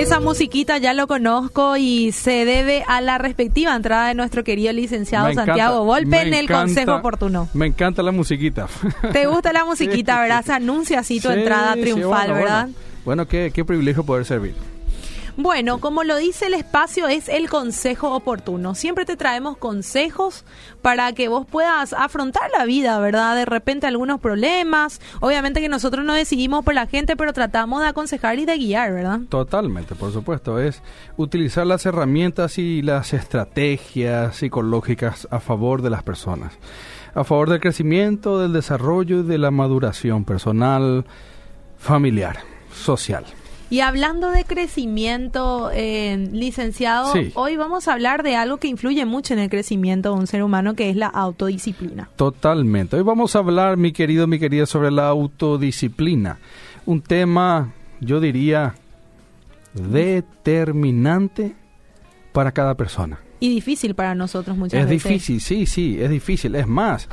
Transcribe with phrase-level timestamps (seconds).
[0.00, 4.72] Esa musiquita ya lo conozco y se debe a la respectiva entrada de nuestro querido
[4.72, 7.48] licenciado Me Santiago Volpe en el encanta, Consejo Oportuno.
[7.52, 8.66] Me encanta la musiquita.
[9.12, 10.20] ¿Te gusta la musiquita, Sí.
[10.22, 10.44] verdad?
[10.44, 12.62] Se anuncia así tu Sí, entrada sí, triunfal, bueno, ¿verdad?
[12.64, 14.54] Bueno, Bueno, qué, qué privilegio poder servir.
[15.42, 18.74] Bueno, como lo dice el espacio, es el consejo oportuno.
[18.74, 20.44] Siempre te traemos consejos
[20.82, 23.34] para que vos puedas afrontar la vida, ¿verdad?
[23.36, 25.00] De repente algunos problemas.
[25.20, 28.92] Obviamente que nosotros no decidimos por la gente, pero tratamos de aconsejar y de guiar,
[28.92, 29.20] ¿verdad?
[29.30, 30.58] Totalmente, por supuesto.
[30.60, 30.82] Es
[31.16, 36.52] utilizar las herramientas y las estrategias psicológicas a favor de las personas.
[37.14, 41.06] A favor del crecimiento, del desarrollo y de la maduración personal,
[41.78, 42.40] familiar,
[42.74, 43.24] social.
[43.70, 47.30] Y hablando de crecimiento, eh, licenciado, Sí.
[47.34, 50.42] hoy vamos a hablar de algo que influye mucho en el crecimiento de un ser
[50.42, 52.10] humano, que es la autodisciplina.
[52.16, 52.96] Totalmente.
[52.96, 56.38] Hoy vamos a hablar, mi querido, mi querida, sobre la autodisciplina.
[56.84, 58.74] Un tema, yo diría,
[59.74, 61.54] determinante
[62.32, 63.20] para cada persona.
[63.38, 65.04] Y difícil para nosotros muchas es veces.
[65.12, 66.54] difícil, sí, sí, es difícil.
[66.56, 67.08] Es más,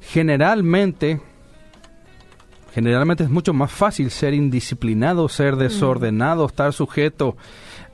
[0.00, 1.20] generalmente,
[2.72, 7.36] generalmente es mucho más fácil ser indisciplinado, ser desordenado, estar sujeto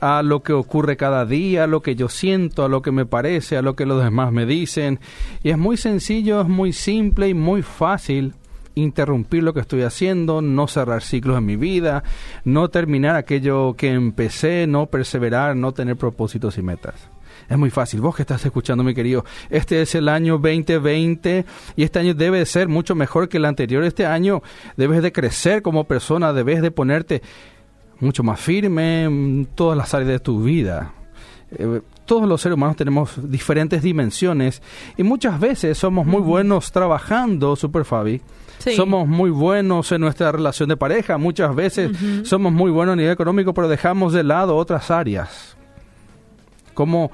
[0.00, 3.06] a lo que ocurre cada día, a lo que yo siento, a lo que me
[3.06, 5.00] parece, a lo que los demás me dicen.
[5.42, 8.34] Y es muy sencillo, es muy simple y muy fácil
[8.74, 12.02] interrumpir lo que estoy haciendo, no cerrar ciclos en mi vida,
[12.44, 17.13] no terminar aquello que empecé, no perseverar, no tener propósitos y metas.
[17.48, 18.00] Es muy fácil.
[18.00, 21.44] Vos que estás escuchando, mi querido, este es el año 2020
[21.76, 23.84] y este año debe de ser mucho mejor que el anterior.
[23.84, 24.42] Este año
[24.76, 27.22] debes de crecer como persona, debes de ponerte
[28.00, 30.92] mucho más firme en todas las áreas de tu vida.
[31.56, 34.62] Eh, todos los seres humanos tenemos diferentes dimensiones
[34.96, 38.20] y muchas veces somos muy buenos trabajando, Super Fabi.
[38.58, 38.74] Sí.
[38.76, 41.90] Somos muy buenos en nuestra relación de pareja, muchas veces
[42.22, 45.53] somos muy buenos a nivel económico, pero dejamos de lado otras áreas.
[46.74, 47.10] Como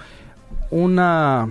[0.70, 1.48] una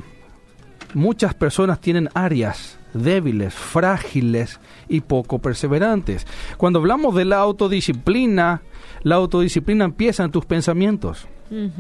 [0.94, 6.26] muchas personas tienen áreas débiles, frágiles y poco perseverantes.
[6.58, 8.62] Cuando hablamos de la autodisciplina,
[9.04, 11.28] la autodisciplina empieza en tus pensamientos.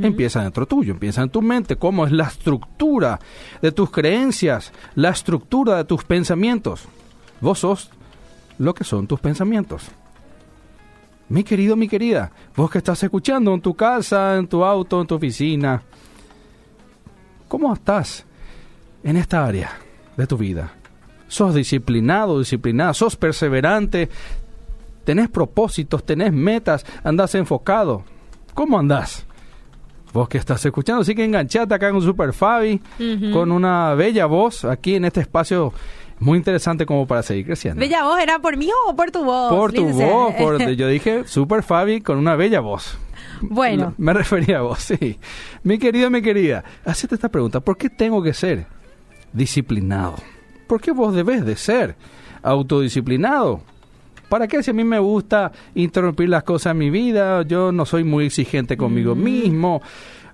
[0.01, 3.19] Empieza dentro tuyo, empieza en tu mente, cómo es la estructura
[3.61, 6.85] de tus creencias, la estructura de tus pensamientos.
[7.39, 7.91] Vos sos
[8.57, 9.83] lo que son tus pensamientos.
[11.29, 15.05] Mi querido, mi querida, vos que estás escuchando en tu casa, en tu auto, en
[15.05, 15.83] tu oficina,
[17.49, 18.25] ¿cómo estás
[19.03, 19.71] en esta área
[20.15, 20.71] de tu vida?
[21.27, 22.93] ¿Sos disciplinado, disciplinada?
[22.93, 24.07] ¿Sos perseverante?
[25.03, 26.05] ¿Tenés propósitos?
[26.05, 26.85] ¿Tenés metas?
[27.03, 28.03] ¿Andás enfocado?
[28.53, 29.25] ¿Cómo andás?
[30.13, 32.81] Vos que estás escuchando, sí que enganchate acá con Super Fabi,
[33.31, 35.71] con una bella voz aquí en este espacio
[36.19, 37.79] muy interesante como para seguir creciendo.
[37.79, 39.51] Bella voz, ¿era por mí o por tu voz?
[39.51, 42.97] por tu voz, por, yo dije Super Fabi con una bella voz.
[43.41, 43.93] Bueno.
[43.97, 45.17] Me refería a vos, sí.
[45.63, 47.59] Mi querida, mi querida, hacete esta pregunta.
[47.59, 48.65] ¿Por qué tengo que ser
[49.33, 50.15] disciplinado?
[50.67, 51.95] ¿Por qué vos debes de ser
[52.43, 53.61] autodisciplinado?
[54.27, 57.41] ¿Para qué si a mí me gusta interrumpir las cosas en mi vida?
[57.41, 59.81] Yo no soy muy exigente conmigo mismo.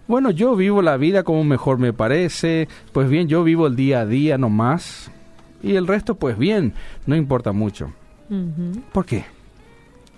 [0.07, 2.67] Bueno, yo vivo la vida como mejor me parece.
[2.91, 5.09] Pues bien, yo vivo el día a día nomás.
[5.61, 6.73] Y el resto, pues bien,
[7.05, 7.91] no importa mucho.
[8.91, 9.25] ¿Por qué?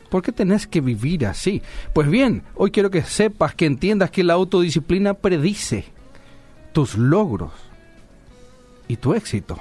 [0.10, 1.62] ¿Por qué tenés que vivir así?
[1.94, 5.86] Pues bien, hoy quiero que sepas, que entiendas que la autodisciplina predice
[6.72, 7.52] tus logros
[8.88, 9.60] y tu éxito.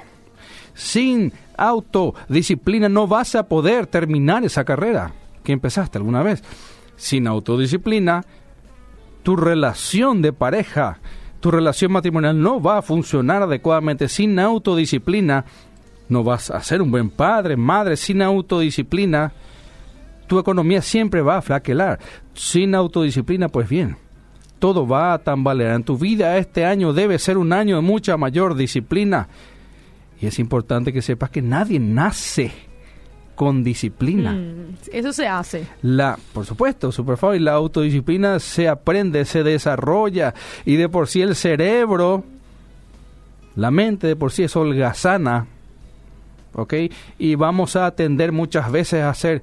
[0.73, 5.11] Sin autodisciplina no vas a poder terminar esa carrera
[5.43, 6.43] que empezaste alguna vez.
[6.95, 8.23] Sin autodisciplina,
[9.23, 10.99] tu relación de pareja,
[11.39, 14.07] tu relación matrimonial no va a funcionar adecuadamente.
[14.07, 15.45] Sin autodisciplina,
[16.09, 17.97] no vas a ser un buen padre, madre.
[17.97, 19.31] Sin autodisciplina,
[20.27, 21.99] tu economía siempre va a flaquear.
[22.33, 23.97] Sin autodisciplina, pues bien,
[24.59, 26.37] todo va a tambalear en tu vida.
[26.37, 29.27] Este año debe ser un año de mucha mayor disciplina.
[30.19, 32.51] Y es importante que sepas que nadie nace
[33.35, 34.33] con disciplina.
[34.33, 35.67] Mm, Eso se hace.
[35.83, 40.33] La, por supuesto, Superfab, y la autodisciplina se aprende, se desarrolla
[40.65, 42.23] y de por sí el cerebro,
[43.55, 45.45] la mente de por sí es holgazana,
[46.57, 46.73] ¿ok?
[47.17, 49.41] Y vamos a atender muchas veces a hacer,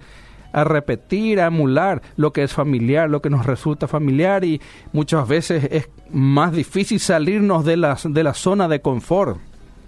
[0.52, 4.60] a repetir, a emular lo que es familiar, lo que nos resulta familiar y
[4.92, 9.38] muchas veces es más difícil salirnos de la, de la zona de confort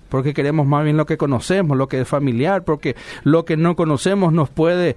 [0.08, 2.94] porque queremos más bien lo que conocemos, lo que es familiar, porque
[3.24, 4.96] lo que no conocemos nos puede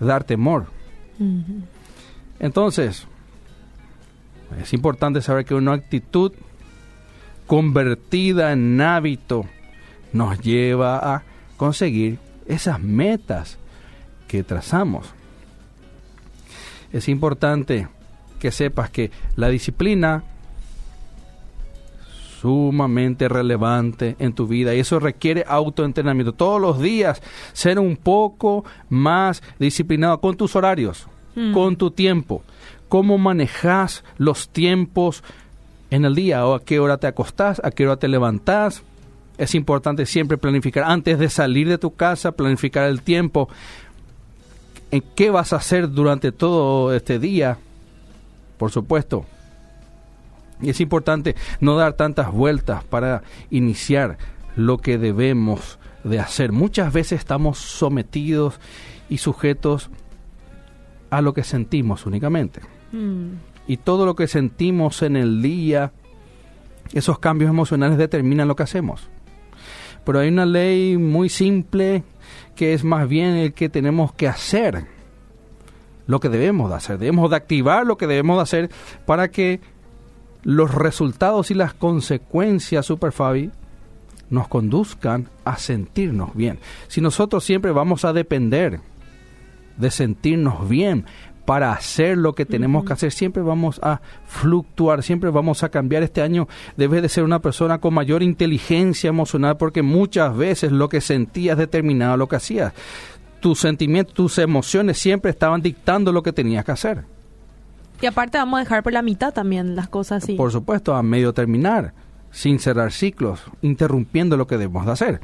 [0.00, 0.66] dar temor.
[2.38, 3.06] Entonces,
[4.60, 6.32] es importante saber que una actitud
[7.46, 9.46] convertida en hábito
[10.16, 11.22] nos lleva a
[11.56, 13.58] conseguir esas metas
[14.28, 15.06] que trazamos.
[16.92, 17.88] Es importante
[18.38, 20.22] que sepas que la disciplina
[22.40, 26.32] sumamente relevante en tu vida y eso requiere autoentrenamiento.
[26.32, 27.22] Todos los días
[27.52, 31.52] ser un poco más disciplinado con tus horarios, Mm.
[31.52, 32.42] con tu tiempo.
[32.88, 35.22] ¿Cómo manejas los tiempos
[35.90, 36.46] en el día?
[36.46, 37.60] ¿O a qué hora te acostás?
[37.64, 38.82] ¿A qué hora te levantás?
[39.38, 43.48] Es importante siempre planificar antes de salir de tu casa, planificar el tiempo.
[44.90, 47.58] ¿En qué vas a hacer durante todo este día?
[48.56, 49.26] Por supuesto,
[50.60, 54.18] y es importante no dar tantas vueltas para iniciar
[54.56, 56.52] lo que debemos de hacer.
[56.52, 58.58] Muchas veces estamos sometidos
[59.08, 59.90] y sujetos
[61.10, 62.60] a lo que sentimos únicamente.
[62.92, 63.34] Mm.
[63.66, 65.92] Y todo lo que sentimos en el día,
[66.92, 69.08] esos cambios emocionales determinan lo que hacemos.
[70.06, 72.04] Pero hay una ley muy simple
[72.54, 74.86] que es más bien el que tenemos que hacer,
[76.06, 76.98] lo que debemos de hacer.
[76.98, 78.70] Debemos de activar lo que debemos de hacer
[79.04, 79.60] para que
[80.44, 83.50] los resultados y las consecuencias, Super Fabi,
[84.30, 86.60] nos conduzcan a sentirnos bien.
[86.86, 88.78] Si nosotros siempre vamos a depender
[89.76, 91.04] de sentirnos bien
[91.46, 96.02] para hacer lo que tenemos que hacer, siempre vamos a fluctuar, siempre vamos a cambiar.
[96.02, 100.88] Este año debes de ser una persona con mayor inteligencia emocional porque muchas veces lo
[100.88, 102.72] que sentías determinaba lo que hacías.
[103.40, 107.04] Tus sentimientos, tus emociones siempre estaban dictando lo que tenías que hacer.
[108.00, 110.34] Y aparte vamos a dejar por la mitad también las cosas así.
[110.34, 111.94] Por supuesto, a medio terminar,
[112.32, 115.20] sin cerrar ciclos, interrumpiendo lo que debemos de hacer.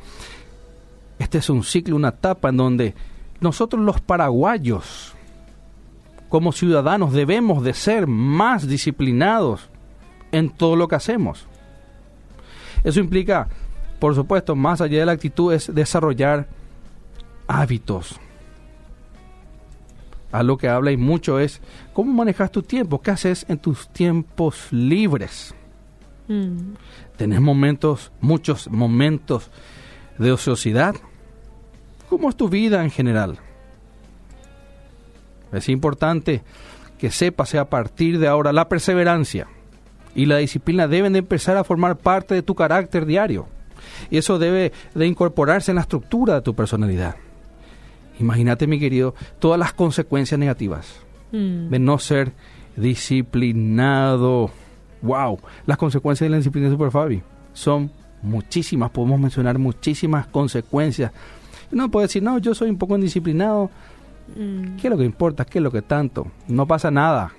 [1.18, 2.94] Este es un ciclo, una etapa en donde
[3.40, 5.14] nosotros los paraguayos,
[6.32, 9.68] como ciudadanos, debemos de ser más disciplinados
[10.30, 11.46] en todo lo que hacemos.
[12.82, 13.50] Eso implica,
[13.98, 16.48] por supuesto, más allá de la actitud, es desarrollar
[17.46, 18.18] hábitos.
[20.32, 21.60] A lo que habla y mucho es
[21.92, 25.54] cómo manejas tu tiempo, qué haces en tus tiempos libres.
[26.28, 26.76] Mm.
[27.18, 29.50] ¿Tenés momentos, muchos momentos
[30.16, 30.94] de ociosidad?
[32.08, 33.38] ¿Cómo es tu vida en general?
[35.52, 36.42] Es importante
[36.98, 39.46] que sepas a partir de ahora la perseverancia
[40.14, 43.46] y la disciplina deben de empezar a formar parte de tu carácter diario.
[44.10, 47.16] Y eso debe de incorporarse en la estructura de tu personalidad.
[48.20, 51.00] Imagínate, mi querido, todas las consecuencias negativas
[51.32, 51.70] Mm.
[51.70, 52.32] de no ser
[52.76, 54.50] disciplinado.
[55.00, 57.22] Wow, las consecuencias de la disciplina de Super Fabi
[57.54, 57.90] son
[58.22, 61.10] muchísimas, podemos mencionar muchísimas consecuencias.
[61.72, 63.70] Uno puede decir, no, yo soy un poco indisciplinado.
[64.36, 64.76] Mm.
[64.76, 65.44] ¿Qué es lo que importa?
[65.44, 66.26] ¿Qué es lo que tanto?
[66.48, 67.32] No pasa nada.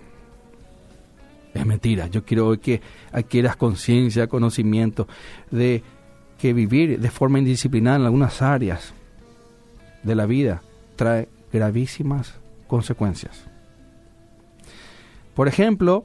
[1.53, 2.07] Es mentira.
[2.07, 2.81] Yo quiero hoy que
[3.11, 5.07] adquieras conciencia, conocimiento
[5.51, 5.83] de
[6.37, 8.93] que vivir de forma indisciplinada en algunas áreas
[10.01, 10.61] de la vida
[10.95, 12.35] trae gravísimas
[12.67, 13.45] consecuencias.
[15.35, 16.03] Por ejemplo,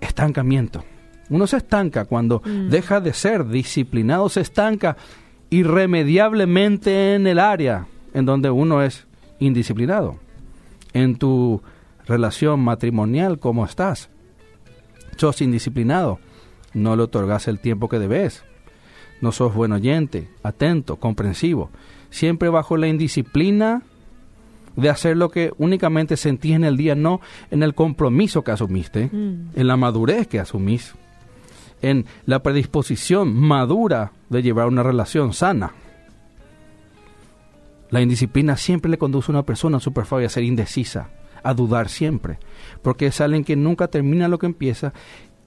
[0.00, 0.84] estancamiento.
[1.30, 2.68] Uno se estanca cuando Mm.
[2.68, 4.96] deja de ser disciplinado, se estanca
[5.50, 9.06] irremediablemente en el área en donde uno es
[9.46, 10.16] indisciplinado.
[10.92, 11.62] En tu
[12.06, 14.08] relación matrimonial, ¿cómo estás?
[15.16, 16.18] Sos indisciplinado,
[16.72, 18.44] no le otorgas el tiempo que debes.
[19.20, 21.70] No sos buen oyente, atento, comprensivo.
[22.10, 23.82] Siempre bajo la indisciplina
[24.76, 27.20] de hacer lo que únicamente sentís en el día, no
[27.50, 29.50] en el compromiso que asumiste, Mm.
[29.54, 30.94] en la madurez que asumís,
[31.80, 35.72] en la predisposición madura de llevar una relación sana.
[37.94, 41.10] La indisciplina siempre le conduce a una persona super a ser indecisa,
[41.44, 42.38] a dudar siempre,
[42.82, 44.92] porque es alguien que nunca termina lo que empieza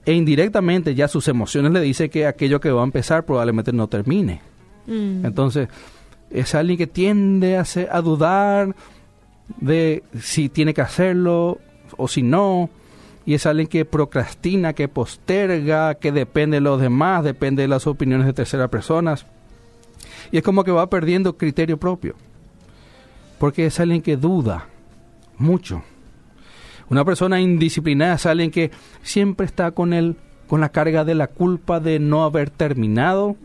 [0.06, 3.86] e indirectamente ya sus emociones le dicen que aquello que va a empezar probablemente no
[3.86, 4.40] termine.
[4.86, 5.26] Mm.
[5.26, 5.68] Entonces,
[6.30, 8.74] es alguien que tiende a, ser- a dudar
[9.60, 11.58] de si tiene que hacerlo
[11.98, 12.70] o si no.
[13.26, 17.86] Y es alguien que procrastina, que posterga, que depende de los demás, depende de las
[17.86, 19.26] opiniones de terceras personas.
[20.32, 22.14] Y es como que va perdiendo criterio propio.
[23.38, 24.66] Porque es alguien que duda
[25.38, 25.82] mucho.
[26.90, 28.70] Una persona indisciplinada es alguien que
[29.02, 30.16] siempre está con el,
[30.46, 33.36] con la carga de la culpa de no haber terminado,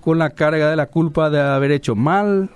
[0.00, 2.50] con la carga de la culpa de haber hecho mal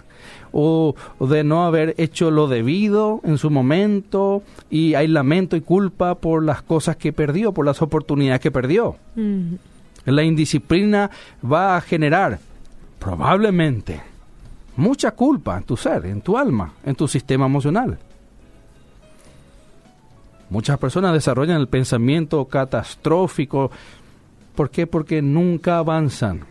[0.52, 6.16] o, de no haber hecho lo debido en su momento y hay lamento y culpa
[6.16, 8.96] por las cosas que perdió, por las oportunidades que perdió.
[9.14, 9.54] Mm.
[10.06, 11.10] La indisciplina
[11.44, 12.38] va a generar
[12.98, 14.00] probablemente
[14.76, 17.98] mucha culpa en tu ser, en tu alma, en tu sistema emocional.
[20.48, 23.70] Muchas personas desarrollan el pensamiento catastrófico.
[24.54, 24.86] ¿Por qué?
[24.86, 26.44] Porque nunca avanzan.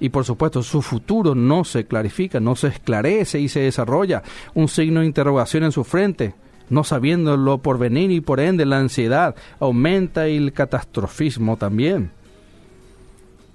[0.00, 4.22] Y por supuesto, su futuro no se clarifica, no se esclarece y se desarrolla
[4.54, 6.34] un signo de interrogación en su frente
[6.70, 12.10] no sabiéndolo por venir y por ende la ansiedad aumenta y el catastrofismo también.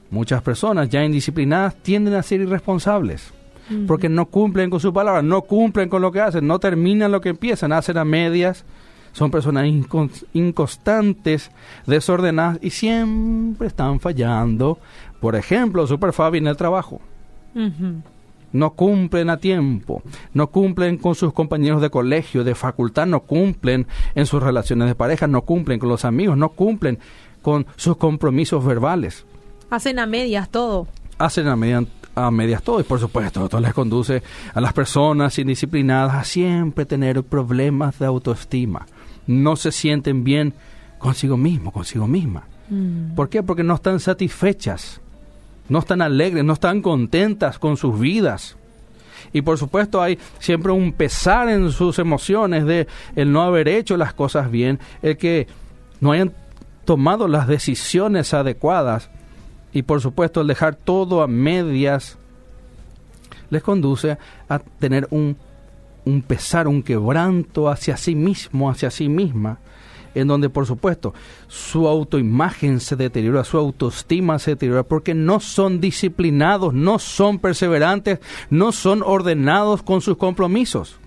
[0.10, 3.32] Muchas personas ya indisciplinadas tienden a ser irresponsables
[3.88, 7.22] porque no cumplen con su palabra, no cumplen con lo que hacen, no terminan lo
[7.22, 8.66] que empiezan, hacen a medias,
[9.14, 9.68] son personas
[10.34, 11.52] inconstantes,
[11.86, 14.80] desordenadas y siempre están fallando.
[15.20, 17.00] Por ejemplo, Super Fabi en el trabajo.
[18.52, 20.04] No cumplen a tiempo,
[20.34, 24.96] no cumplen con sus compañeros de colegio, de facultad, no cumplen en sus relaciones de
[24.96, 27.00] pareja, no cumplen con los amigos, no cumplen
[27.42, 29.26] con sus compromisos verbales.
[29.70, 30.88] Hacen a medias todo.
[31.18, 34.22] Hacen a medias a medias todo y por supuesto esto les conduce
[34.54, 38.86] a las personas indisciplinadas a siempre tener problemas de autoestima.
[39.26, 40.54] No se sienten bien
[41.00, 42.44] consigo mismo, consigo misma.
[42.70, 43.16] Mm.
[43.16, 43.44] ¿Por qué?
[43.44, 45.02] Porque no están satisfechas,
[45.70, 48.58] no están alegres, no están contentas con sus vidas.
[49.32, 53.98] Y por supuesto hay siempre un pesar en sus emociones de el no haber hecho
[53.98, 55.48] las cosas bien, el que
[56.00, 56.34] no hayan
[56.86, 59.10] tomado las decisiones adecuadas
[59.74, 62.18] y por supuesto el dejar todo a medias
[63.50, 64.18] les conduce
[64.50, 65.36] a tener un,
[66.06, 69.60] un pesar, un quebranto hacia sí mismo, hacia sí misma,
[70.16, 71.14] en donde por supuesto
[71.48, 78.20] su autoimagen se deteriora, su autoestima se deteriora, porque no son disciplinados, no son perseverantes,
[78.50, 80.98] no son ordenados con sus compromisos.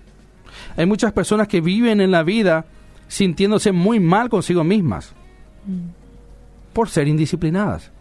[0.75, 2.65] Hay muchas personas que viven en la vida
[3.07, 5.13] sintiéndose muy mal consigo mismas
[5.65, 6.73] mm.
[6.73, 7.91] por ser indisciplinadas.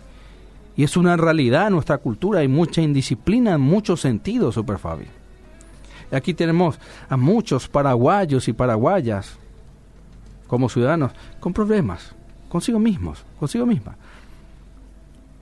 [0.77, 5.07] Y es una realidad en nuestra cultura, hay mucha indisciplina en muchos sentidos, Super Fabi.
[6.11, 6.79] Aquí tenemos
[7.09, 9.39] a muchos paraguayos y paraguayas
[10.47, 12.15] como ciudadanos con problemas
[12.49, 13.97] consigo mismos, consigo misma,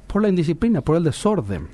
[0.07, 1.69] por la indisciplina, por el desorden.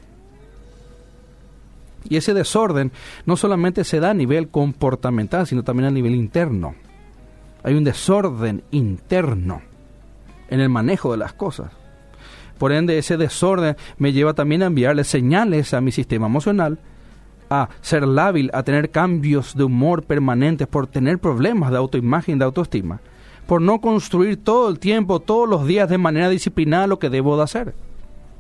[2.05, 2.93] Y ese desorden
[3.27, 6.75] no solamente se da a nivel comportamental, sino también a nivel interno.
[7.63, 9.63] Hay un desorden interno
[10.49, 11.73] en el manejo de las cosas.
[12.61, 16.79] Por ende, ese desorden me lleva también a enviarle señales a mi sistema emocional,
[17.49, 22.45] a ser lábil, a tener cambios de humor permanentes, por tener problemas de autoimagen, de
[22.45, 23.01] autoestima,
[23.47, 27.35] por no construir todo el tiempo, todos los días de manera disciplinada lo que debo
[27.39, 27.75] de hacer.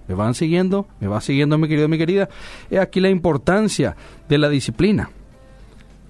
[0.06, 0.86] ¿Me van siguiendo?
[1.00, 2.28] ¿Me va siguiendo mi querido, mi querida?
[2.68, 3.96] Es aquí la importancia
[4.28, 5.08] de la disciplina.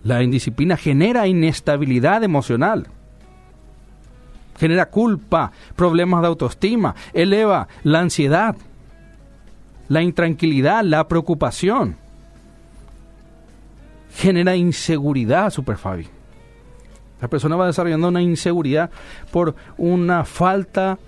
[0.03, 2.89] La indisciplina genera inestabilidad emocional
[4.61, 8.55] genera culpa, problemas de autoestima, eleva la ansiedad,
[9.89, 11.97] la intranquilidad, la preocupación.
[14.15, 16.07] Genera inseguridad, Super Fabi.
[17.23, 18.91] La persona va desarrollando una inseguridad
[19.31, 20.99] por una falta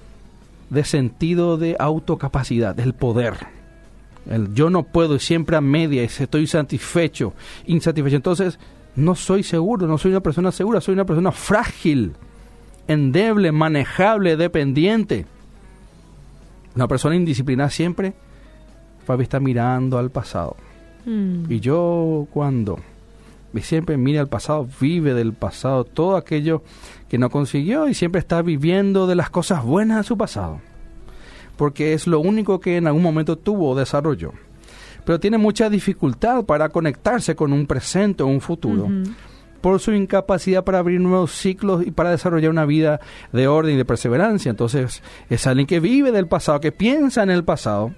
[0.70, 3.34] de sentido de autocapacidad, del poder.
[4.30, 7.34] El yo no puedo siempre a media y estoy satisfecho,
[7.66, 8.16] insatisfecho.
[8.16, 8.58] Entonces,
[8.96, 12.14] no soy seguro, no soy una persona segura, soy una persona frágil
[12.88, 15.26] endeble, manejable, dependiente.
[16.74, 18.14] Una persona indisciplinada siempre,
[19.04, 20.56] Fabi está mirando al pasado.
[21.04, 21.50] Mm.
[21.50, 22.78] Y yo cuando
[23.60, 26.62] siempre mira al pasado, vive del pasado, todo aquello
[27.08, 30.60] que no consiguió y siempre está viviendo de las cosas buenas de su pasado.
[31.56, 34.32] Porque es lo único que en algún momento tuvo o desarrolló.
[35.04, 38.88] Pero tiene mucha dificultad para conectarse con un presente o un futuro
[39.62, 43.00] por su incapacidad para abrir nuevos ciclos y para desarrollar una vida
[43.32, 44.50] de orden y de perseverancia.
[44.50, 47.94] Entonces, es alguien que vive del pasado, que piensa en el pasado,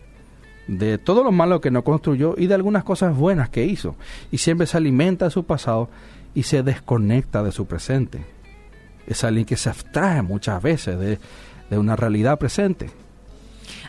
[0.68, 3.96] de todo lo malo que no construyó y de algunas cosas buenas que hizo.
[4.30, 5.88] Y siempre se alimenta de su pasado
[6.34, 8.24] y se desconecta de su presente.
[9.06, 11.18] Es alguien que se abstrae muchas veces de,
[11.70, 12.90] de una realidad presente.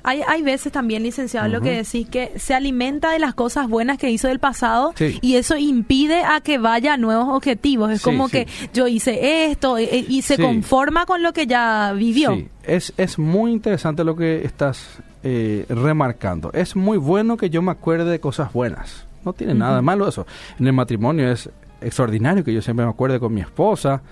[0.08, 3.98] Hay, hay veces también, licenciado, lo que decís, que se alimenta de las cosas buenas
[3.98, 7.92] que hizo del pasado y eso impide a que vaya a nuevos objetivos.
[7.92, 11.92] Es como que yo hice esto eh, eh, y, se conforma con lo que ya
[11.94, 12.38] vivió.
[12.64, 16.52] Es, es muy interesante lo que estás eh, remarcando.
[16.54, 19.08] Es muy bueno que yo me acuerde de cosas buenas.
[19.24, 20.28] No tiene nada de malo eso.
[20.60, 21.50] En el matrimonio es
[21.82, 24.04] extraordinario que yo siempre me acuerde con mi esposa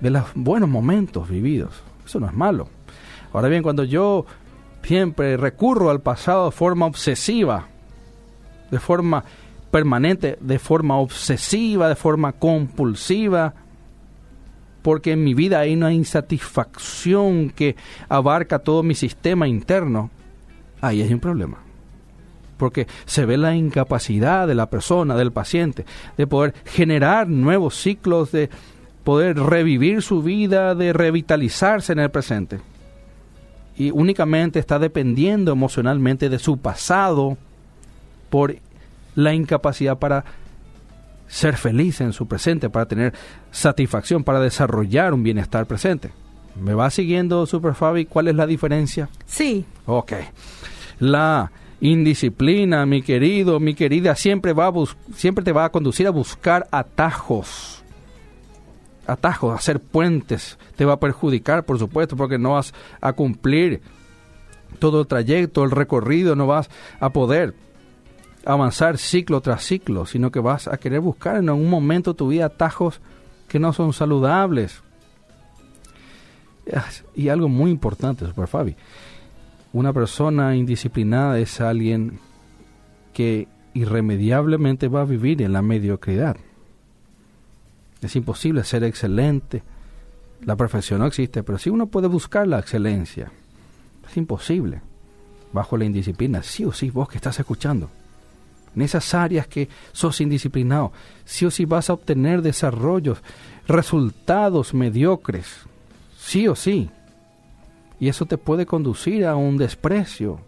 [0.00, 1.82] de los buenos momentos vividos.
[2.04, 2.68] Eso no es malo.
[3.32, 4.26] Ahora bien, cuando yo
[4.82, 7.66] siempre recurro al pasado de forma obsesiva,
[8.70, 9.24] de forma
[9.70, 13.54] permanente, de forma obsesiva, de forma compulsiva,
[14.82, 17.76] porque en mi vida hay una insatisfacción que
[18.08, 20.10] abarca todo mi sistema interno,
[20.80, 21.58] ahí hay un problema.
[22.56, 28.32] Porque se ve la incapacidad de la persona, del paciente, de poder generar nuevos ciclos,
[28.32, 28.50] de
[29.04, 32.60] poder revivir su vida, de revitalizarse en el presente
[33.80, 37.38] y únicamente está dependiendo emocionalmente de su pasado
[38.28, 38.54] por
[39.14, 40.22] la incapacidad para
[41.28, 43.14] ser feliz en su presente, para tener
[43.50, 46.10] satisfacción, para desarrollar un bienestar presente.
[46.60, 48.04] ¿Me va siguiendo, Super Fabi?
[48.04, 49.08] ¿Cuál es la diferencia?
[49.24, 49.64] Sí.
[49.86, 50.12] Ok.
[50.98, 54.72] La indisciplina, mi querido, mi querida, siempre, va a
[55.14, 57.79] siempre te va a conducir a buscar atajos.
[59.10, 60.58] Atajos, hacer puentes.
[60.76, 63.80] Te va a perjudicar, por supuesto, porque no vas a cumplir
[64.78, 67.54] todo el trayecto, el recorrido, no vas a poder
[68.44, 72.46] avanzar ciclo tras ciclo, sino que vas a querer buscar en algún momento tu vida
[72.46, 73.00] atajos
[73.48, 74.82] que no son saludables.
[77.14, 78.76] Y algo muy importante, Super Fabi,
[79.72, 82.20] una persona indisciplinada es alguien
[83.12, 86.36] que irremediablemente va a vivir en la mediocridad.
[88.02, 89.62] Es imposible ser excelente.
[90.44, 93.30] La perfección no existe, pero si uno puede buscar la excelencia.
[94.08, 94.80] Es imposible.
[95.52, 97.90] Bajo la indisciplina, sí o sí, vos que estás escuchando.
[98.74, 100.92] En esas áreas que sos indisciplinado,
[101.24, 103.18] sí o sí vas a obtener desarrollos,
[103.66, 105.46] resultados mediocres.
[106.18, 106.88] Sí o sí.
[107.98, 110.40] Y eso te puede conducir a un desprecio,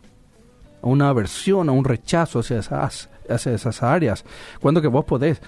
[0.80, 4.24] a una aversión, a un rechazo hacia esas, hacia esas áreas.
[4.60, 5.40] Cuando que vos podés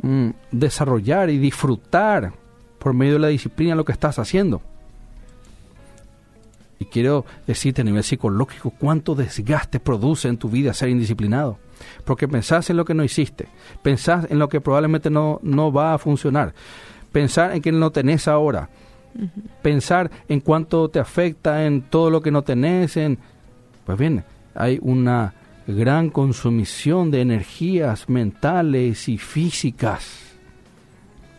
[0.00, 2.32] mm, desarrollar y disfrutar
[2.78, 4.62] por medio de la disciplina lo que estás haciendo.
[6.78, 11.58] Y quiero decirte a nivel psicológico cuánto desgaste produce en tu vida ser indisciplinado.
[12.04, 13.48] Porque pensás en lo que no hiciste,
[13.82, 16.54] pensás en lo que probablemente no, no va a funcionar,
[17.12, 18.68] pensar en que no tenés ahora,
[19.62, 23.18] pensar en cuánto te afecta en todo lo que no tenés, en,
[23.84, 25.34] pues bien, hay una
[25.66, 30.36] gran consumición de energías mentales y físicas,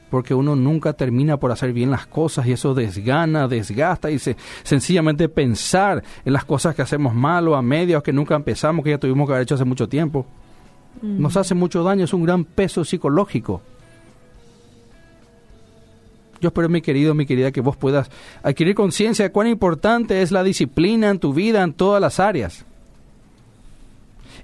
[0.10, 4.38] porque uno nunca termina por hacer bien las cosas y eso desgana, desgasta y se,
[4.64, 8.92] sencillamente pensar en las cosas que hacemos mal o a medios que nunca empezamos, que
[8.92, 10.26] ya tuvimos que haber hecho hace mucho tiempo,
[11.02, 13.62] nos hace mucho daño, es un gran peso psicológico.
[16.40, 18.12] Yo espero, mi querido, mi querida, que vos puedas
[18.44, 22.66] adquirir conciencia de cuán importante es la disciplina en tu vida en todas las áreas.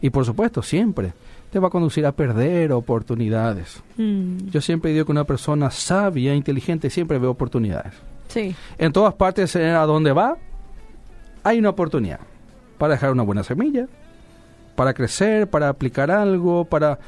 [0.02, 1.14] Y por supuesto, siempre
[1.52, 3.82] te va a conducir a perder oportunidades.
[3.98, 4.50] Mm.
[4.50, 7.94] Yo siempre digo que una persona sabia, inteligente, siempre ve oportunidades.
[8.28, 8.56] Sí.
[8.78, 10.38] En todas partes, eh, a donde va,
[11.44, 12.20] hay una oportunidad
[12.78, 13.88] para dejar una buena semilla,
[14.76, 17.00] para crecer, para aplicar algo, para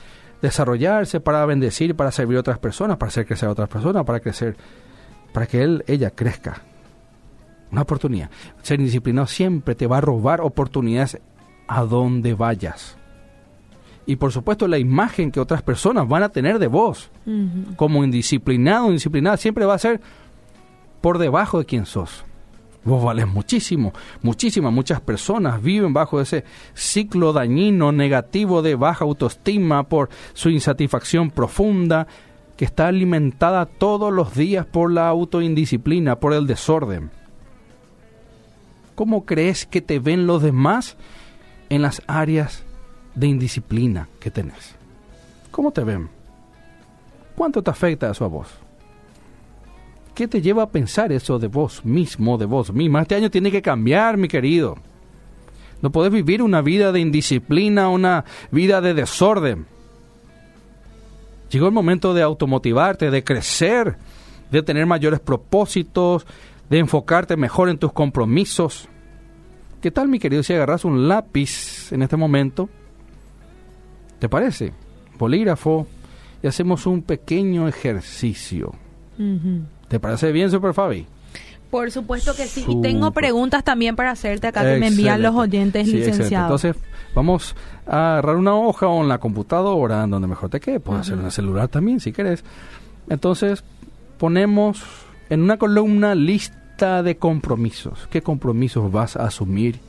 [0.42, 4.20] desarrollarse, para bendecir, para servir a otras personas, para hacer crecer a otras personas, para
[4.20, 4.58] crecer,
[5.32, 6.62] para que él, ella crezca.
[7.72, 8.30] Una oportunidad.
[8.64, 11.20] Ser indisciplinado siempre te va a robar oportunidades
[11.72, 12.98] a donde vayas.
[14.06, 17.10] Y por supuesto la imagen que otras personas van a tener de vos,
[17.78, 20.02] como indisciplinado, indisciplinada, siempre va a ser
[21.00, 22.26] por debajo de quien sos.
[22.84, 29.84] Vos vales muchísimo, muchísimas, muchas personas viven bajo ese ciclo dañino, negativo de baja autoestima
[29.84, 32.06] por su insatisfacción profunda,
[32.58, 37.12] que está alimentada todos los días por la autoindisciplina, por el desorden.
[38.96, 40.98] ¿Cómo crees que te ven los demás
[41.72, 42.64] en las áreas
[43.16, 44.76] de indisciplina que tenés?
[45.52, 46.10] ¿Cómo te ven?
[47.36, 48.48] ¿Cuánto te afecta eso a vos?
[50.14, 53.02] ¿Qué te lleva a pensar eso de vos mismo, de vos misma?
[53.02, 54.76] Este año tiene que cambiar, mi querido.
[55.82, 59.66] No podés vivir una vida de indisciplina, una vida de desorden.
[61.50, 63.96] Llegó el momento de automotivarte, de crecer,
[64.52, 66.28] de tener mayores propósitos,
[66.70, 68.90] de enfocarte mejor en tus compromisos.
[69.82, 72.70] ¿Qué tal, mi querido, si agarras un lápiz en este momento?
[74.20, 74.74] ¿Te parece?
[75.18, 75.88] Bolígrafo
[76.44, 78.76] y hacemos un pequeño ejercicio.
[79.88, 81.08] ¿Te parece bien, Super Fabi?
[81.72, 82.64] Por supuesto que sí.
[82.68, 86.64] Y tengo preguntas también para hacerte acá que me envían los oyentes licenciados.
[86.64, 86.76] Entonces,
[87.16, 87.56] vamos
[87.88, 90.80] a agarrar una hoja o en la computadora, donde mejor te quede.
[90.80, 92.44] Puedes hacer en el celular también, si querés.
[93.10, 93.64] Entonces,
[94.20, 94.84] ponemos
[95.30, 96.14] en una columna
[96.82, 98.08] lista de compromisos.
[98.10, 99.80] ¿Qué compromisos vas a asumir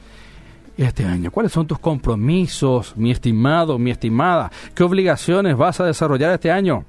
[0.76, 1.30] este año?
[1.30, 4.52] ¿Cuáles son tus compromisos, mi estimado, mi estimada?
[4.74, 6.84] ¿Qué obligaciones vas a desarrollar este año?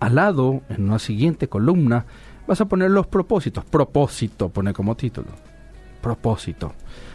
[0.00, 2.06] al lado, en una siguiente columna,
[2.46, 3.66] vas a poner los propósitos.
[3.66, 5.28] Propósito, pone como título.
[6.00, 6.72] Propósito.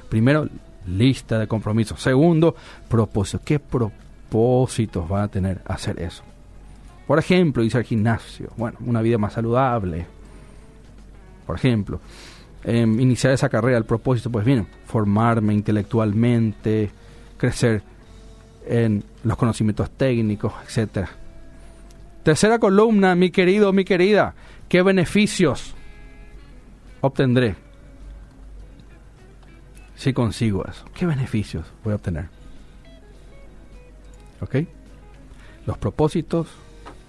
[0.07, 0.47] Primero,
[0.85, 1.99] lista de compromisos.
[1.99, 2.55] Segundo,
[2.87, 3.41] propósito.
[3.43, 6.21] ¿Qué propósitos van a tener hacer eso?
[7.07, 8.51] Por ejemplo, irse al gimnasio.
[8.55, 10.05] Bueno, una vida más saludable.
[11.45, 11.99] Por ejemplo,
[12.63, 16.89] em, iniciar esa carrera, el propósito, pues bien, formarme intelectualmente,
[17.37, 17.83] crecer
[18.67, 21.09] en los conocimientos técnicos, etcétera
[22.23, 24.33] Tercera columna, mi querido, mi querida,
[24.67, 25.75] ¿qué beneficios
[27.01, 27.55] obtendré
[29.95, 30.85] si consigo eso?
[30.95, 32.29] ¿Qué beneficios voy a obtener?
[34.41, 34.55] ¿Ok?
[35.65, 36.47] los propósitos,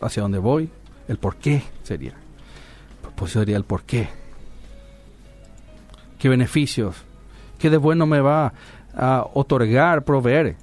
[0.00, 0.70] hacia dónde voy,
[1.08, 2.10] el por qué sería.
[2.10, 4.08] El propósito sería el por qué.
[6.18, 6.96] ¿Qué beneficios?
[7.58, 8.52] ¿Qué de bueno me va
[8.94, 10.56] a otorgar, proveer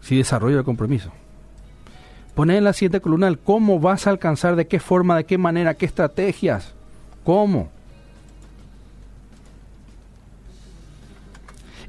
[0.00, 1.10] si desarrollo el compromiso?
[2.34, 5.38] Poner en la siguiente columna el cómo vas a alcanzar, de qué forma, de qué
[5.38, 6.74] manera, qué estrategias,
[7.24, 7.70] cómo.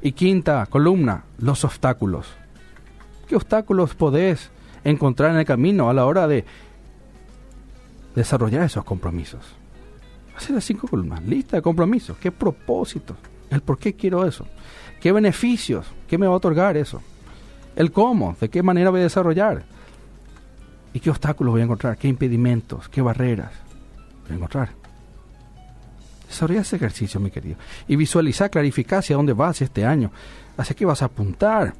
[0.00, 2.28] Y quinta columna, los obstáculos.
[3.26, 4.50] ¿Qué obstáculos podés
[4.84, 6.46] encontrar en el camino a la hora de
[8.14, 9.57] desarrollar esos compromisos?
[10.38, 13.16] Hacer las cinco columnas, lista de compromisos, qué propósitos,
[13.50, 14.46] el por qué quiero eso,
[15.00, 17.02] qué beneficios, qué me va a otorgar eso,
[17.74, 19.64] el cómo, de qué manera voy a desarrollar
[20.94, 23.50] y qué obstáculos voy a encontrar, qué impedimentos, qué barreras
[24.22, 24.68] voy a encontrar.
[26.28, 27.56] Desarrolla ese ejercicio, mi querido.
[27.88, 30.12] Y visualizar, clarificar hacia dónde vas este año,
[30.56, 31.74] hacia qué vas a apuntar.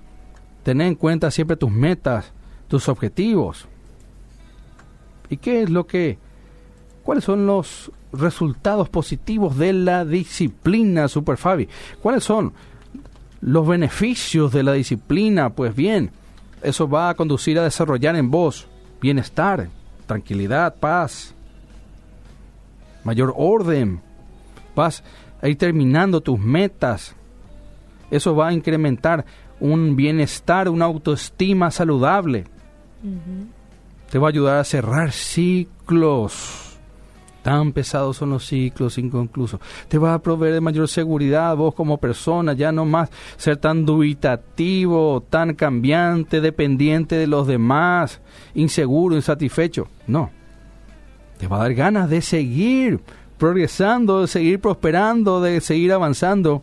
[0.64, 2.32] Tener en cuenta siempre tus metas,
[2.66, 3.68] tus objetivos.
[5.30, 6.18] ¿Y qué es lo que,
[7.04, 11.68] cuáles son los resultados positivos de la disciplina, Super Fabi?
[12.02, 12.52] ¿Cuáles son
[13.40, 15.50] los beneficios de la disciplina?
[15.50, 16.10] Pues bien,
[16.62, 18.66] eso va a conducir a desarrollar en vos
[19.00, 19.68] bienestar,
[20.06, 21.34] tranquilidad, paz,
[23.04, 24.00] mayor orden,
[24.74, 25.02] vas
[25.40, 27.14] a ir terminando tus metas.
[28.10, 29.24] Eso va a incrementar
[29.60, 32.44] un bienestar, una autoestima saludable.
[34.10, 36.67] Te va a ayudar a cerrar ciclos.
[37.48, 39.58] Tan pesados son los ciclos inconclusos.
[39.88, 43.08] Te va a proveer de mayor seguridad vos como persona, ya no más
[43.38, 48.20] ser tan dubitativo, tan cambiante, dependiente de los demás,
[48.54, 49.88] inseguro, insatisfecho.
[50.06, 50.28] No.
[51.38, 53.00] Te va a dar ganas de seguir
[53.38, 56.62] progresando, de seguir prosperando, de seguir avanzando,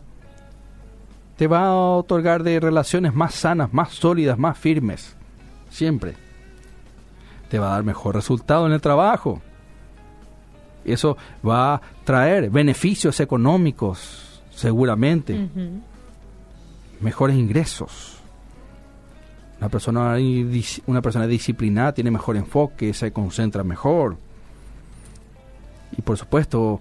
[1.36, 5.16] te va a otorgar de relaciones más sanas, más sólidas, más firmes.
[5.68, 6.14] Siempre.
[7.48, 9.42] Te va a dar mejor resultado en el trabajo.
[10.92, 15.48] Eso va a traer beneficios económicos, seguramente.
[17.00, 18.18] Mejores ingresos.
[19.58, 20.16] Una persona,
[20.86, 24.18] una persona disciplinada tiene mejor enfoque, se concentra mejor
[25.96, 26.80] y por supuesto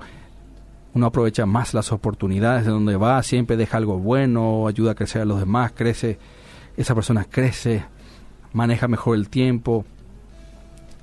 [0.94, 5.22] uno aprovecha más las oportunidades de donde va, siempre deja algo bueno, ayuda a crecer
[5.22, 6.18] a los demás, crece,
[6.78, 7.84] esa persona crece,
[8.54, 9.86] maneja mejor el tiempo.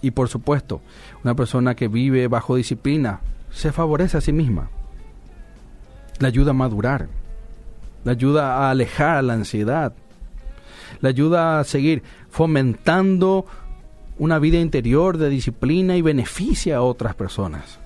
[0.02, 0.82] Y por supuesto,
[1.24, 4.68] una persona que vive bajo disciplina se favorece a sí misma,
[6.18, 7.08] le ayuda a madurar,
[8.04, 9.94] le ayuda a alejar la ansiedad,
[11.00, 13.46] le ayuda a seguir fomentando
[14.18, 17.78] una vida interior de disciplina y beneficia a otras personas.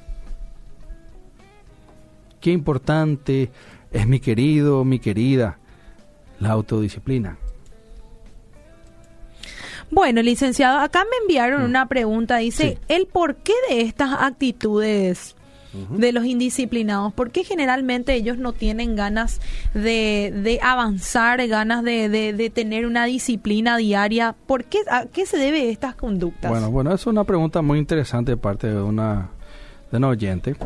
[2.41, 3.51] Qué importante
[3.91, 5.59] es mi querido, mi querida,
[6.39, 7.39] la autodisciplina.
[9.91, 11.67] Bueno, licenciado, acá me enviaron mm.
[11.67, 15.35] una pregunta, dice, ¿el por qué de estas actitudes
[15.91, 17.13] de los indisciplinados?
[17.13, 19.41] ¿Por qué generalmente ellos no tienen ganas
[19.75, 24.35] de, avanzar, ganas de, tener una disciplina diaria?
[24.47, 26.51] ¿Por qué, ¿A qué se debe estas conductas?
[26.51, 29.29] Bueno, bueno, es una pregunta muy interesante de parte de una,
[29.91, 30.57] de una oyente.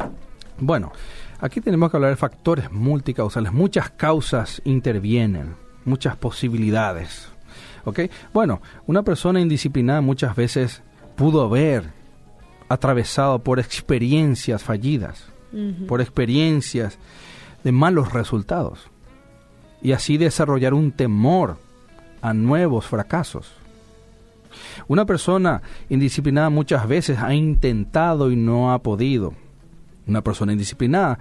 [0.59, 0.93] Bueno,
[1.43, 3.51] Aquí tenemos que hablar de factores multicausales.
[3.51, 5.57] Muchas causas intervienen,
[5.87, 7.30] muchas posibilidades.
[7.85, 8.01] ¿Ok?
[8.33, 10.83] Bueno, una persona indisciplinada muchas veces
[11.17, 11.85] pudo haber
[12.69, 15.27] atravesado por experiencias fallidas,
[15.89, 16.99] por experiencias
[17.65, 18.89] de malos resultados,
[19.83, 21.59] y así desarrollar un temor
[22.23, 23.53] a nuevos fracasos.
[24.89, 29.35] Una persona indisciplinada muchas veces ha intentado y no ha podido
[30.07, 31.19] una persona indisciplinada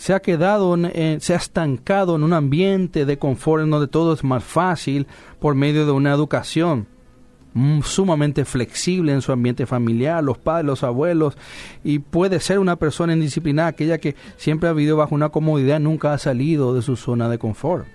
[0.00, 0.74] se ha quedado,
[1.18, 5.06] se ha estancado en un ambiente de confort en donde todo es más fácil
[5.38, 6.86] por medio de una educación
[7.52, 11.36] mm, sumamente flexible en su ambiente familiar, los padres, los abuelos,
[11.84, 16.14] y puede ser una persona indisciplinada, aquella que siempre ha vivido bajo una comodidad, nunca
[16.14, 17.86] ha salido de su zona de confort.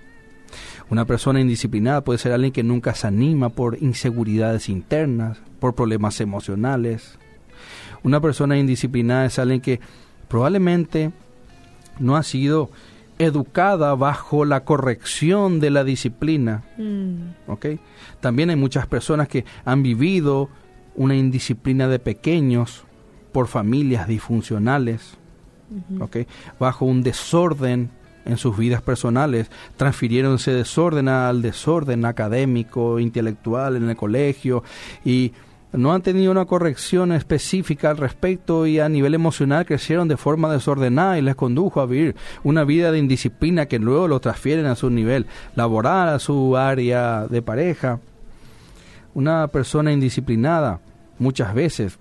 [0.88, 6.20] Una persona indisciplinada puede ser alguien que nunca se anima por inseguridades internas, por problemas
[6.20, 7.18] emocionales.
[8.04, 9.80] Una persona indisciplinada es alguien que
[10.28, 11.10] probablemente
[11.98, 12.70] no ha sido
[13.18, 16.64] educada bajo la corrección de la disciplina.
[16.76, 17.54] Mm.
[18.20, 20.50] También hay muchas personas que han vivido
[20.94, 22.84] una indisciplina de pequeños
[23.32, 25.18] por familias disfuncionales,
[26.58, 27.90] bajo un desorden
[28.24, 34.64] en sus vidas personales, transfirieron ese desorden al desorden académico, intelectual en el colegio.
[35.04, 35.32] Y
[35.76, 40.50] no han tenido una corrección específica al respecto y a nivel emocional crecieron de forma
[40.50, 44.74] desordenada y les condujo a vivir una vida de indisciplina que luego lo transfieren a
[44.74, 48.00] su nivel laboral, a su área de pareja.
[49.12, 50.80] Una persona indisciplinada
[51.18, 51.98] muchas veces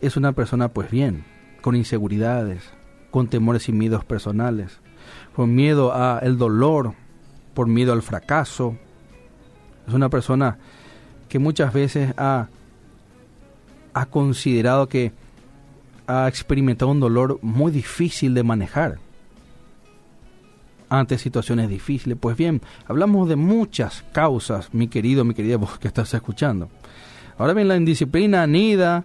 [0.00, 1.24] es una persona pues bien,
[1.60, 2.62] con inseguridades,
[3.10, 4.80] con temores y miedos personales,
[5.34, 6.94] con miedo a el dolor,
[7.54, 8.76] por miedo al fracaso.
[9.86, 10.58] Es una persona
[11.28, 12.48] que muchas veces ha,
[13.94, 15.12] ha considerado que
[16.06, 18.98] ha experimentado un dolor muy difícil de manejar
[20.88, 22.16] ante situaciones difíciles.
[22.20, 26.68] Pues bien, hablamos de muchas causas, mi querido, mi querida vos que estás escuchando.
[27.38, 29.04] Ahora bien, la indisciplina anida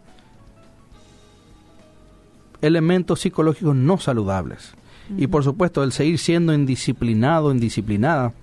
[2.62, 4.74] elementos psicológicos no saludables.
[5.18, 8.34] Y por supuesto, el seguir siendo indisciplinado, indisciplinada,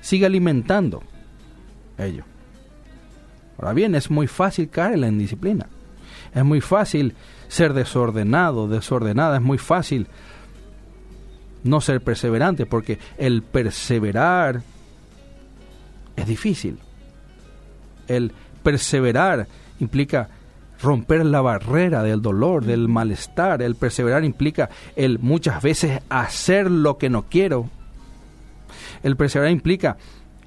[0.00, 1.02] sigue alimentando
[1.98, 2.24] ello.
[3.60, 5.66] Ahora bien, es muy fácil caer en la indisciplina.
[6.34, 7.14] Es muy fácil
[7.48, 9.36] ser desordenado, desordenada.
[9.36, 10.06] Es muy fácil
[11.62, 14.62] no ser perseverante, porque el perseverar
[16.16, 16.78] es difícil.
[18.08, 19.46] El perseverar
[19.78, 20.30] implica
[20.82, 23.60] romper la barrera del dolor, del malestar.
[23.60, 27.68] El perseverar implica el muchas veces hacer lo que no quiero.
[29.02, 29.98] El perseverar implica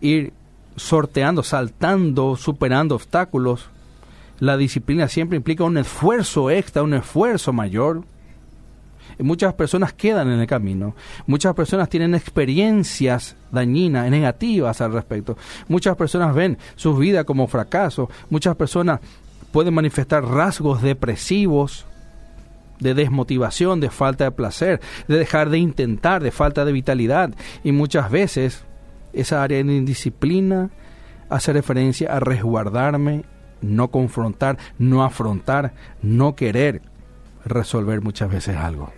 [0.01, 0.33] ir
[0.75, 3.69] sorteando, saltando, superando obstáculos.
[4.39, 8.03] La disciplina siempre implica un esfuerzo extra, un esfuerzo mayor.
[9.19, 10.95] Muchas personas quedan en el camino.
[11.27, 15.37] Muchas personas tienen experiencias dañinas, negativas al respecto.
[15.67, 18.09] Muchas personas ven su vida como fracaso.
[18.29, 18.99] Muchas personas
[19.51, 21.85] pueden manifestar rasgos depresivos,
[22.79, 27.33] de desmotivación, de falta de placer, de dejar de intentar, de falta de vitalidad.
[27.63, 28.65] Y muchas veces
[29.13, 30.69] esa área de indisciplina
[31.29, 33.23] hace referencia a resguardarme,
[33.61, 36.81] no confrontar, no afrontar, no querer
[37.45, 38.91] resolver muchas veces algo.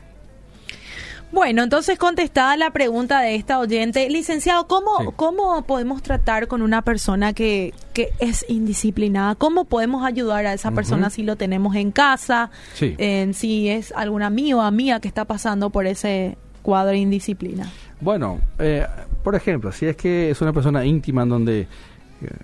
[1.32, 6.82] Bueno, entonces contestada la pregunta de esta oyente, licenciado, ¿cómo, ¿cómo podemos tratar con una
[6.82, 9.36] persona que, que es indisciplinada?
[9.36, 12.52] ¿Cómo podemos ayudar a esa persona si lo tenemos en casa?
[12.74, 17.72] si es algún amigo o amiga que está pasando por ese cuadro de indisciplina.
[18.02, 18.88] Bueno, eh,
[19.24, 21.68] por ejemplo, si es que es una persona íntima en donde eh,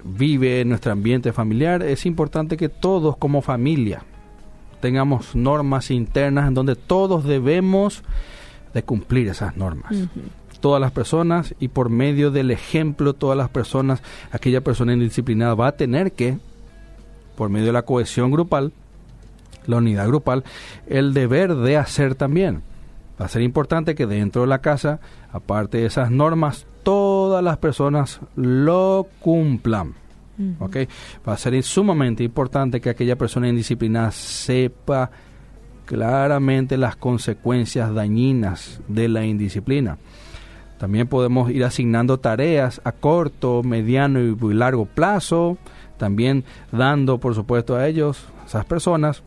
[0.04, 4.04] vive en nuestro ambiente familiar, es importante que todos como familia
[4.80, 8.04] tengamos normas internas en donde todos debemos
[8.76, 9.92] de cumplir esas normas.
[10.60, 15.68] Todas las personas y por medio del ejemplo, todas las personas, aquella persona indisciplinada va
[15.68, 16.38] a tener que,
[17.36, 18.72] por medio de la cohesión grupal,
[19.66, 20.44] la unidad grupal,
[20.86, 22.62] el deber de hacer también.
[23.20, 25.00] Va a ser importante que dentro de la casa,
[25.32, 29.94] aparte de esas normas, todas las personas lo cumplan.
[31.28, 35.12] Va a ser sumamente importante que aquella persona indisciplinada sepa
[35.86, 39.98] claramente las consecuencias dañinas de la indisciplina.
[40.80, 45.60] También podemos ir asignando tareas a corto, mediano y largo plazo,
[45.98, 49.22] también dando, por supuesto, a ellos, a esas personas,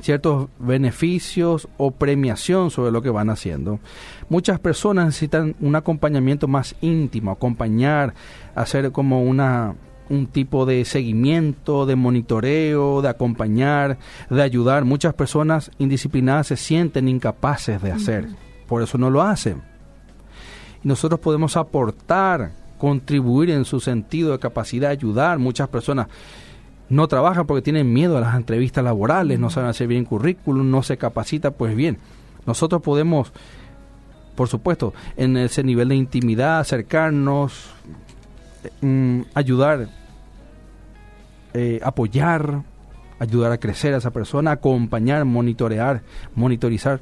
[0.00, 3.80] ciertos beneficios o premiación sobre lo que van haciendo.
[4.28, 8.14] Muchas personas necesitan un acompañamiento más íntimo, acompañar,
[8.54, 9.74] hacer como una
[10.10, 13.96] un tipo de seguimiento, de monitoreo, de acompañar,
[14.28, 14.84] de ayudar.
[14.84, 18.28] Muchas personas indisciplinadas se sienten incapaces de hacer,
[18.66, 19.62] por eso no lo hacen.
[20.82, 25.38] Y nosotros podemos aportar, contribuir en su sentido de capacidad, ayudar.
[25.38, 26.08] Muchas personas
[26.90, 30.82] no trabajan porque tienen miedo a las entrevistas laborales, no saben hacer bien currículum, no
[30.82, 31.98] se capacita, pues bien,
[32.46, 33.32] nosotros podemos,
[34.34, 37.70] por supuesto, en ese nivel de intimidad, acercarnos,
[38.82, 39.88] mm, ayudar
[41.52, 42.62] eh, apoyar,
[43.18, 46.02] ayudar a crecer a esa persona, acompañar, monitorear,
[46.36, 47.00] monitorizar.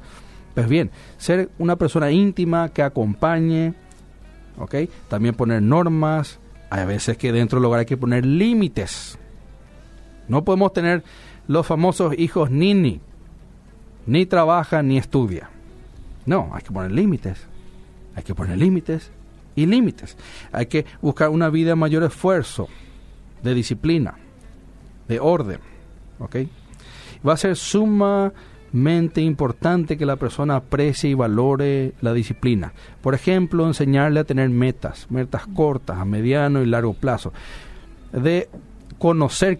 [0.55, 3.75] Pues bien, ser una persona íntima que acompañe,
[4.57, 4.75] ¿ok?
[5.07, 6.39] También poner normas,
[6.71, 9.19] hay veces que dentro del hogar hay que poner límites.
[10.29, 11.03] No podemos tener
[11.47, 13.01] los famosos hijos nini,
[14.05, 15.49] ni trabaja ni estudia.
[16.25, 17.45] No, hay que poner límites.
[18.15, 19.11] Hay que poner límites
[19.55, 20.15] y límites.
[20.51, 22.69] Hay que buscar una vida de mayor esfuerzo,
[23.43, 24.15] de disciplina
[25.09, 25.59] de orden.
[26.19, 26.37] ¿Ok?
[27.27, 32.71] Va a ser sumamente importante que la persona aprecie y valore la disciplina.
[33.01, 37.33] Por ejemplo, enseñarle a tener metas, metas cortas, a mediano y largo plazo.
[38.13, 38.47] De
[38.97, 39.59] conocer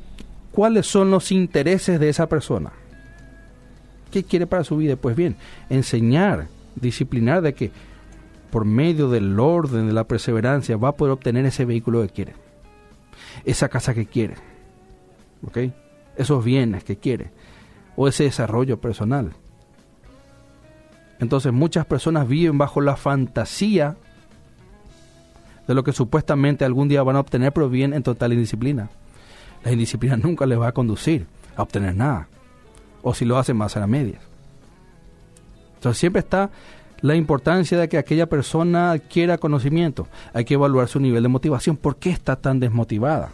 [0.52, 2.72] cuáles son los intereses de esa persona.
[4.12, 4.96] ¿Qué quiere para su vida?
[4.96, 5.36] Pues bien,
[5.70, 7.72] enseñar, disciplinar de que
[8.50, 12.34] por medio del orden, de la perseverancia, va a poder obtener ese vehículo que quiere,
[13.46, 14.36] esa casa que quiere,
[15.46, 15.58] ¿ok?
[16.18, 17.30] Esos bienes que quiere
[17.96, 19.34] o ese desarrollo personal.
[21.20, 23.98] Entonces muchas personas viven bajo la fantasía
[25.68, 28.90] de lo que supuestamente algún día van a obtener, pero bien en total indisciplina.
[29.64, 32.28] La indisciplina nunca les va a conducir a obtener nada.
[33.02, 34.22] O si lo hacen, más a medias.
[35.76, 36.50] Entonces siempre está
[37.02, 40.08] la importancia de que aquella persona adquiera conocimiento.
[40.34, 41.78] Hay que evaluar su nivel de motivación.
[41.78, 43.32] ¿Por qué está tan desmotivada?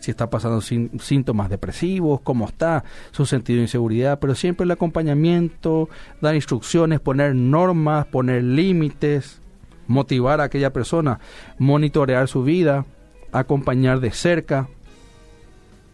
[0.00, 5.88] Si está pasando síntomas depresivos, cómo está, su sentido de inseguridad, pero siempre el acompañamiento,
[6.20, 9.40] dar instrucciones, poner normas, poner límites,
[9.86, 11.20] motivar a aquella persona,
[11.58, 12.84] monitorear su vida,
[13.30, 14.68] acompañar de cerca,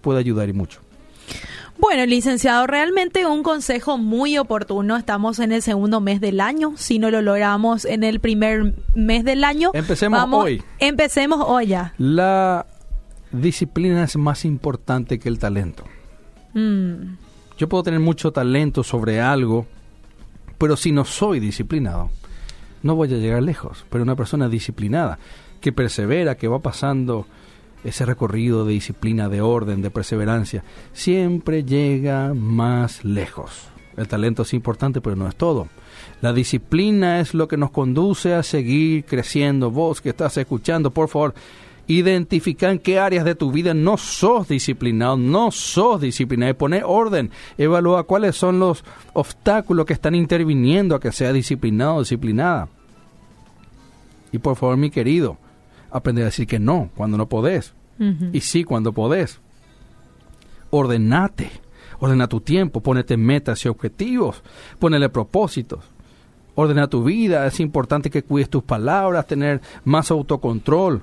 [0.08, 0.80] puede ayudar y mucho.
[1.78, 4.96] Bueno, licenciado, realmente un consejo muy oportuno.
[4.96, 6.72] Estamos en el segundo mes del año.
[6.78, 10.62] Si no lo logramos en el primer mes del año, empecemos hoy.
[10.78, 11.92] Empecemos hoy ya.
[11.98, 12.64] La
[13.32, 15.84] disciplina es más importante que el talento.
[16.54, 17.16] Mm.
[17.58, 19.66] Yo puedo tener mucho talento sobre algo,
[20.56, 22.08] pero si no soy disciplinado,
[22.82, 23.84] no voy a llegar lejos.
[23.90, 25.18] Pero una persona disciplinada,
[25.60, 27.26] que persevera, que va pasando
[27.84, 33.68] ese recorrido de disciplina, de orden, de perseverancia, siempre llega más lejos.
[33.96, 35.68] El talento es importante, pero no es todo.
[36.20, 39.70] La disciplina es lo que nos conduce a seguir creciendo.
[39.70, 41.34] Vos que estás escuchando, por favor,
[41.88, 47.30] identifica en qué áreas de tu vida no sos disciplinado, no sos disciplinado, poner orden,
[47.56, 52.68] evalúa cuáles son los obstáculos que están interviniendo a que sea disciplinado o disciplinada.
[54.30, 55.38] Y por favor, mi querido,
[55.90, 57.74] aprender a decir que no cuando no podés
[58.32, 59.40] y sí cuando podés.
[60.70, 61.50] Ordenate,
[61.98, 64.42] ordena tu tiempo, ponete metas y objetivos,
[64.78, 65.84] ponele propósitos.
[66.54, 71.02] Ordena tu vida, es importante que cuides tus palabras, tener más autocontrol.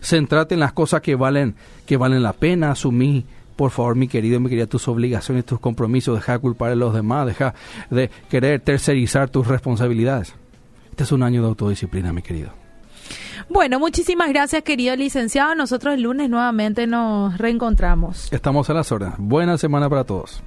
[0.00, 1.54] Centrate en las cosas que valen,
[1.86, 3.24] que valen la pena, asumir
[3.56, 6.94] por favor, mi querido, mi querida, tus obligaciones, tus compromisos, deja de culpar a los
[6.94, 7.54] demás, deja
[7.90, 10.34] de querer tercerizar tus responsabilidades.
[10.90, 12.61] Este es un año de autodisciplina, mi querido.
[13.48, 15.54] Bueno, muchísimas gracias, querido licenciado.
[15.54, 18.32] Nosotros el lunes nuevamente nos reencontramos.
[18.32, 19.14] Estamos a las horas.
[19.18, 20.42] Buena semana para todos.